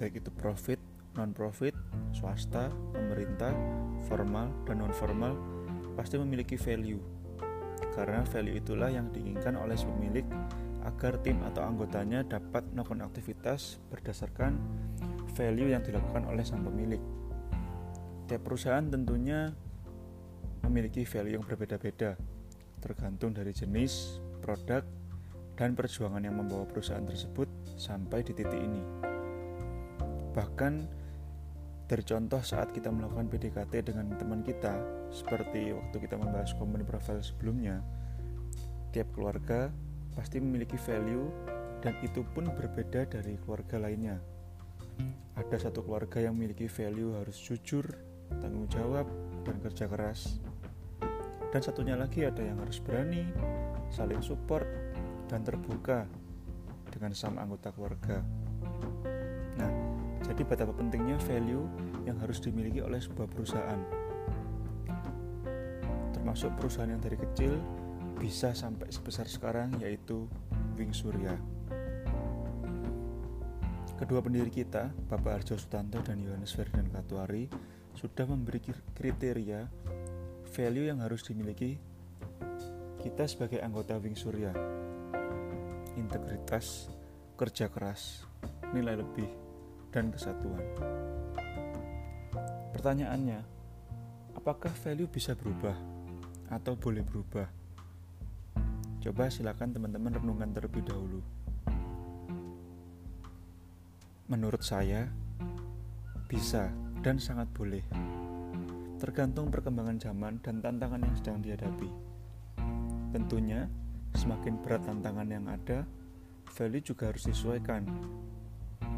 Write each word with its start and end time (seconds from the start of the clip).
baik 0.00 0.24
itu 0.24 0.32
profit, 0.32 0.80
non-profit, 1.12 1.76
swasta, 2.16 2.72
pemerintah, 2.96 3.52
formal, 4.08 4.48
dan 4.64 4.80
non-formal, 4.80 5.36
pasti 5.92 6.16
memiliki 6.16 6.56
value. 6.56 6.96
Karena 7.92 8.24
value 8.24 8.56
itulah 8.56 8.88
yang 8.88 9.12
diinginkan 9.12 9.60
oleh 9.60 9.76
si 9.76 9.84
pemilik 9.84 10.24
agar 10.88 11.20
tim 11.20 11.44
atau 11.44 11.60
anggotanya 11.68 12.24
dapat 12.24 12.64
melakukan 12.72 13.04
aktivitas 13.04 13.76
berdasarkan 13.92 14.56
value 15.36 15.68
yang 15.68 15.84
dilakukan 15.84 16.24
oleh 16.24 16.40
sang 16.40 16.64
pemilik. 16.64 17.00
Tiap 18.24 18.40
perusahaan 18.40 18.88
tentunya 18.88 19.52
memiliki 20.64 21.04
value 21.04 21.36
yang 21.36 21.44
berbeda-beda, 21.44 22.16
tergantung 22.80 23.36
dari 23.36 23.52
jenis, 23.52 24.16
produk, 24.40 24.80
dan 25.60 25.76
perjuangan 25.76 26.24
yang 26.24 26.40
membawa 26.40 26.64
perusahaan 26.64 27.04
tersebut 27.04 27.48
sampai 27.76 28.24
di 28.24 28.32
titik 28.32 28.56
ini. 28.56 29.09
Bahkan 30.30 30.72
dari 31.90 32.06
contoh 32.06 32.38
saat 32.38 32.70
kita 32.70 32.86
melakukan 32.94 33.26
PDKT 33.26 33.90
dengan 33.90 34.14
teman 34.14 34.46
kita, 34.46 34.78
seperti 35.10 35.74
waktu 35.74 35.96
kita 35.98 36.14
membahas 36.14 36.54
company 36.54 36.86
profile 36.86 37.18
sebelumnya, 37.18 37.82
tiap 38.94 39.10
keluarga 39.10 39.74
pasti 40.14 40.38
memiliki 40.38 40.78
value 40.78 41.26
dan 41.82 41.98
itu 42.04 42.22
pun 42.30 42.46
berbeda 42.46 43.10
dari 43.10 43.34
keluarga 43.42 43.82
lainnya. 43.82 44.22
Ada 45.34 45.70
satu 45.70 45.82
keluarga 45.82 46.20
yang 46.20 46.36
memiliki 46.36 46.68
value 46.68 47.16
harus 47.16 47.34
jujur, 47.40 47.88
tanggung 48.38 48.68
jawab, 48.68 49.08
dan 49.42 49.56
kerja 49.64 49.88
keras. 49.88 50.38
Dan 51.50 51.60
satunya 51.64 51.98
lagi 51.98 52.22
ada 52.22 52.44
yang 52.44 52.60
harus 52.62 52.78
berani, 52.78 53.26
saling 53.90 54.22
support, 54.22 54.68
dan 55.26 55.42
terbuka 55.42 56.06
dengan 56.92 57.16
sama 57.16 57.42
anggota 57.42 57.74
keluarga. 57.74 58.22
Jadi 60.30 60.46
betapa 60.46 60.70
pentingnya 60.70 61.18
value 61.26 61.66
yang 62.06 62.14
harus 62.22 62.38
dimiliki 62.38 62.78
oleh 62.78 63.02
sebuah 63.02 63.26
perusahaan. 63.26 63.80
Termasuk 66.14 66.54
perusahaan 66.54 66.86
yang 66.86 67.02
dari 67.02 67.18
kecil 67.18 67.58
bisa 68.14 68.54
sampai 68.54 68.86
sebesar 68.94 69.26
sekarang 69.26 69.74
yaitu 69.82 70.30
Wing 70.78 70.94
Surya. 70.94 71.34
Kedua 73.98 74.22
pendiri 74.22 74.48
kita, 74.48 74.94
Bapak 75.10 75.42
Arjo 75.42 75.58
Sutanto 75.58 76.00
dan 76.00 76.22
Yohanes 76.22 76.54
Ferdinand 76.54 76.88
Katuari, 76.88 77.50
sudah 77.92 78.24
memberi 78.24 78.62
kriteria 78.96 79.66
value 80.54 80.86
yang 80.88 81.02
harus 81.04 81.26
dimiliki 81.26 81.76
kita 83.02 83.26
sebagai 83.28 83.60
anggota 83.60 83.98
Wing 83.98 84.16
Surya 84.16 84.54
integritas, 85.98 86.88
kerja 87.36 87.68
keras, 87.68 88.24
nilai 88.72 88.98
lebih, 88.98 89.28
dan 89.90 90.14
kesatuan. 90.14 90.62
Pertanyaannya, 92.74 93.40
apakah 94.38 94.72
value 94.82 95.10
bisa 95.10 95.36
berubah 95.36 95.76
atau 96.50 96.78
boleh 96.78 97.04
berubah? 97.04 97.46
Coba 99.00 99.28
silakan 99.28 99.74
teman-teman 99.74 100.16
renungkan 100.16 100.50
terlebih 100.54 100.86
dahulu. 100.86 101.20
Menurut 104.30 104.62
saya, 104.62 105.10
bisa 106.30 106.70
dan 107.02 107.18
sangat 107.18 107.50
boleh. 107.50 107.82
Tergantung 109.02 109.50
perkembangan 109.50 109.98
zaman 109.98 110.38
dan 110.44 110.62
tantangan 110.62 111.02
yang 111.02 111.16
sedang 111.18 111.38
dihadapi. 111.42 111.90
Tentunya, 113.10 113.66
Semakin 114.16 114.58
berat 114.58 114.82
tantangan 114.82 115.28
yang 115.30 115.46
ada, 115.46 115.86
value 116.50 116.82
juga 116.82 117.14
harus 117.14 117.30
disesuaikan. 117.30 117.86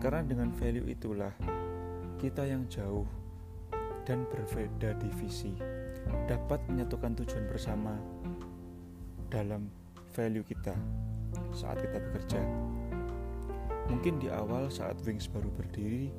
Karena 0.02 0.26
dengan 0.26 0.50
value 0.50 0.90
itulah 0.90 1.30
kita 2.18 2.42
yang 2.42 2.66
jauh 2.66 3.06
dan 4.02 4.26
berbeda 4.26 4.98
divisi 4.98 5.54
dapat 6.26 6.58
menyatukan 6.66 7.14
tujuan 7.22 7.46
bersama 7.46 7.94
dalam 9.30 9.70
value 10.10 10.42
kita 10.42 10.74
saat 11.54 11.78
kita 11.78 12.02
bekerja. 12.02 12.42
Mungkin 13.86 14.18
di 14.18 14.26
awal 14.26 14.66
saat 14.74 14.98
Wings 15.06 15.30
baru 15.30 15.46
berdiri 15.54 16.10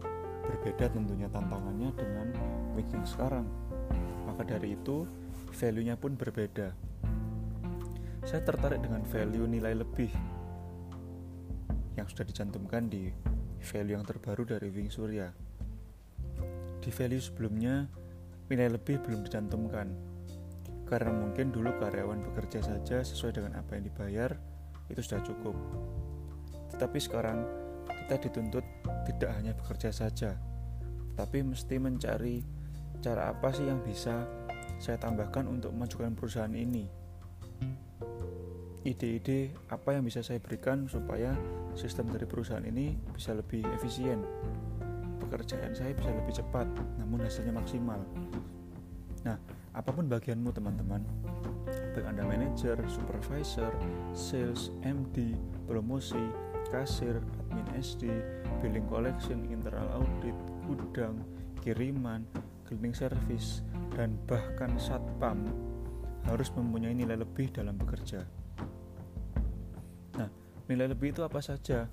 berbeda 0.47 0.87
tentunya 0.95 1.27
tantangannya 1.27 1.91
dengan 1.99 2.27
Wings 2.79 2.95
yang 2.95 3.03
sekarang. 3.03 3.47
Maka 4.23 4.47
dari 4.47 4.79
itu 4.79 5.03
value-nya 5.51 5.99
pun 5.99 6.15
berbeda 6.15 6.93
saya 8.23 8.39
tertarik 8.39 8.79
dengan 8.79 9.03
value 9.03 9.43
nilai 9.43 9.75
lebih 9.75 10.07
yang 11.99 12.07
sudah 12.07 12.23
dicantumkan 12.23 12.87
di 12.87 13.11
value 13.63 13.95
yang 13.95 14.05
terbaru 14.05 14.43
dari 14.43 14.67
Wing 14.69 14.91
Surya. 14.91 15.31
Di 16.83 16.91
value 16.91 17.23
sebelumnya, 17.23 17.87
nilai 18.51 18.75
lebih 18.75 18.99
belum 19.01 19.23
dicantumkan 19.23 20.13
karena 20.83 21.09
mungkin 21.09 21.49
dulu 21.49 21.73
karyawan 21.79 22.21
bekerja 22.21 22.61
saja 22.61 23.01
sesuai 23.01 23.39
dengan 23.39 23.57
apa 23.57 23.79
yang 23.79 23.89
dibayar 23.89 24.35
itu 24.91 25.01
sudah 25.01 25.23
cukup. 25.25 25.55
Tetapi 26.75 26.97
sekarang 27.01 27.47
kita 27.87 28.29
dituntut 28.29 28.65
tidak 29.09 29.31
hanya 29.33 29.57
bekerja 29.57 29.89
saja, 29.89 30.37
tapi 31.17 31.41
mesti 31.41 31.79
mencari 31.79 32.45
cara 33.01 33.31
apa 33.33 33.49
sih 33.55 33.65
yang 33.65 33.81
bisa 33.81 34.27
saya 34.77 34.99
tambahkan 34.99 35.47
untuk 35.47 35.71
memajukan 35.71 36.13
perusahaan 36.13 36.51
ini 36.51 36.85
ide-ide 38.83 39.55
apa 39.71 39.95
yang 39.95 40.03
bisa 40.03 40.19
saya 40.19 40.43
berikan 40.43 40.91
supaya 40.91 41.31
sistem 41.73 42.11
dari 42.11 42.27
perusahaan 42.27 42.63
ini 42.63 42.99
bisa 43.15 43.31
lebih 43.31 43.63
efisien. 43.79 44.19
Pekerjaan 45.23 45.71
saya 45.71 45.95
bisa 45.95 46.11
lebih 46.11 46.35
cepat 46.35 46.67
namun 46.99 47.23
hasilnya 47.23 47.55
maksimal. 47.55 48.03
Nah 49.23 49.39
apa 49.71 49.89
pun 49.89 50.05
bagianmu 50.11 50.51
teman-teman. 50.51 51.01
Baik 51.95 52.05
anda 52.05 52.27
manajer, 52.27 52.77
supervisor, 52.85 53.71
sales, 54.11 54.69
MD, 54.83 55.33
promosi, 55.65 56.21
kasir, 56.69 57.23
admin 57.49 57.65
SD, 57.79 58.11
billing 58.59 58.85
collection, 58.91 59.47
internal 59.47 60.03
audit, 60.03 60.35
gudang, 60.67 61.23
kiriman, 61.63 62.27
cleaning 62.67 62.93
service, 62.93 63.63
dan 63.95 64.19
bahkan 64.27 64.75
satpam 64.75 65.47
harus 66.27 66.51
mempunyai 66.53 66.93
nilai 66.93 67.17
lebih 67.17 67.49
dalam 67.49 67.79
bekerja. 67.79 68.42
Nilai 70.73 70.89
lebih 70.89 71.13
itu 71.13 71.21
apa 71.21 71.37
saja? 71.37 71.85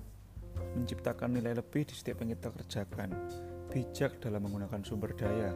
Menciptakan 0.73 1.37
nilai 1.37 1.53
lebih 1.53 1.85
di 1.85 1.93
setiap 1.93 2.25
yang 2.25 2.33
kita 2.33 2.49
kerjakan, 2.49 3.13
bijak 3.69 4.17
dalam 4.17 4.41
menggunakan 4.41 4.81
sumber 4.81 5.13
daya, 5.13 5.53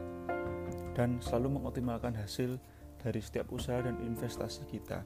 dan 0.94 1.18
selalu 1.18 1.58
mengoptimalkan 1.58 2.14
hasil 2.14 2.54
dari 3.02 3.18
setiap 3.18 3.50
usaha 3.50 3.82
dan 3.82 3.98
investasi 3.98 4.62
kita. 4.70 5.02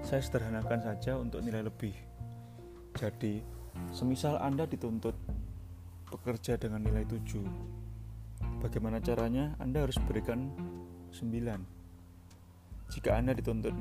Saya 0.00 0.24
sederhanakan 0.24 0.80
saja 0.80 1.20
untuk 1.20 1.44
nilai 1.44 1.60
lebih. 1.60 1.92
Jadi, 2.96 3.44
semisal 3.92 4.40
Anda 4.40 4.64
dituntut 4.64 5.20
bekerja 6.08 6.56
dengan 6.56 6.80
nilai 6.88 7.04
7, 7.04 8.64
bagaimana 8.64 8.96
caranya 9.04 9.60
Anda 9.60 9.84
harus 9.84 10.00
berikan 10.08 10.56
9. 11.12 11.20
Jika 12.96 13.20
Anda 13.20 13.36
dituntut 13.36 13.76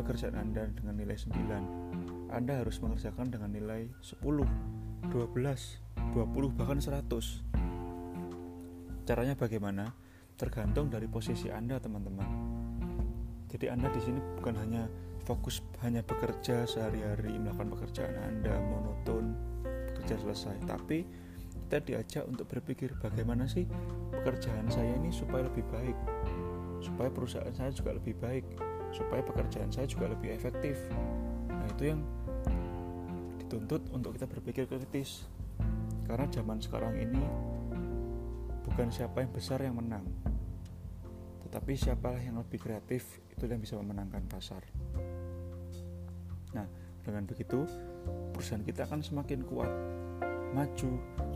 pekerjaan 0.00 0.36
Anda 0.40 0.66
dengan 0.72 0.96
nilai 0.96 1.16
9 1.16 2.32
Anda 2.32 2.64
harus 2.64 2.80
mengerjakan 2.80 3.28
dengan 3.28 3.52
nilai 3.52 3.92
10 4.00 4.20
12 5.12 5.12
20 5.12 6.58
bahkan 6.58 6.80
100 6.80 7.50
caranya 9.10 9.34
bagaimana? 9.34 9.90
Tergantung 10.38 10.86
dari 10.86 11.10
posisi 11.10 11.50
Anda 11.50 11.82
teman-teman. 11.82 12.30
Jadi 13.50 13.66
Anda 13.66 13.90
di 13.90 13.98
sini 13.98 14.22
bukan 14.38 14.54
hanya 14.54 14.86
fokus 15.26 15.58
hanya 15.82 16.06
bekerja 16.06 16.62
sehari-hari 16.62 17.34
melakukan 17.34 17.74
pekerjaan 17.74 18.14
Anda 18.22 18.54
monoton 18.70 19.34
bekerja 19.90 20.14
selesai. 20.22 20.62
Tapi 20.62 21.02
kita 21.66 21.82
diajak 21.82 22.24
untuk 22.30 22.46
berpikir 22.46 22.94
bagaimana 23.02 23.50
sih 23.50 23.66
pekerjaan 24.14 24.70
saya 24.70 24.94
ini 24.94 25.10
supaya 25.10 25.50
lebih 25.50 25.66
baik? 25.66 25.98
Supaya 26.78 27.10
perusahaan 27.10 27.50
saya 27.50 27.74
juga 27.74 27.98
lebih 27.98 28.14
baik 28.14 28.46
supaya 28.90 29.22
pekerjaan 29.22 29.70
saya 29.70 29.86
juga 29.86 30.10
lebih 30.10 30.34
efektif. 30.34 30.76
Nah 31.48 31.66
itu 31.70 31.94
yang 31.94 32.00
dituntut 33.42 33.86
untuk 33.94 34.14
kita 34.18 34.26
berpikir 34.26 34.64
kritis. 34.66 35.26
Karena 36.06 36.26
zaman 36.26 36.58
sekarang 36.58 36.98
ini 36.98 37.22
bukan 38.66 38.90
siapa 38.90 39.22
yang 39.22 39.30
besar 39.30 39.62
yang 39.62 39.78
menang 39.78 40.06
tetapi 41.50 41.74
siapa 41.74 42.14
yang 42.22 42.38
lebih 42.38 42.62
kreatif 42.62 43.18
itu 43.34 43.42
yang 43.42 43.58
bisa 43.58 43.74
memenangkan 43.74 44.22
pasar. 44.30 44.62
Nah 46.54 46.62
dengan 47.02 47.26
begitu 47.26 47.66
perusahaan 48.30 48.62
kita 48.62 48.86
akan 48.86 49.02
semakin 49.02 49.42
kuat 49.42 49.66
maju 50.54 50.90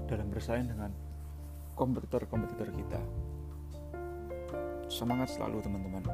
dalam 0.07 0.31
bersaing 0.31 0.71
dengan 0.71 0.95
kompetitor-kompetitor 1.75 2.71
kita. 2.79 3.03
Semangat 4.87 5.35
selalu 5.35 5.67
teman-teman 5.67 6.07